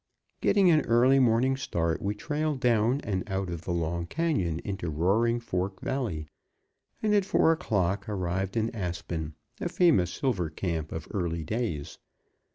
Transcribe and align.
Getting 0.41 0.71
an 0.71 0.81
early 0.87 1.19
morning 1.19 1.55
start, 1.55 2.01
we 2.01 2.15
trailed 2.15 2.59
down 2.59 3.01
and 3.01 3.23
out 3.29 3.51
of 3.51 3.61
the 3.65 3.71
long 3.71 4.07
canyon 4.07 4.57
into 4.65 4.89
Roaring 4.89 5.39
Fork 5.39 5.79
Valley, 5.79 6.27
and 7.03 7.13
at 7.13 7.23
four 7.23 7.51
o'clock 7.51 8.09
arrived 8.09 8.57
in 8.57 8.75
Aspen, 8.75 9.35
a 9.59 9.69
famous 9.69 10.11
silver 10.11 10.49
camp 10.49 10.91
of 10.91 11.07
early 11.11 11.43
days. 11.43 11.99